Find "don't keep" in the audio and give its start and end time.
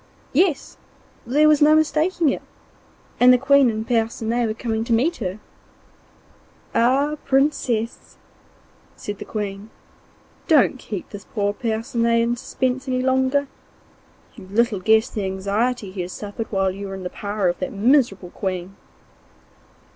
10.47-11.11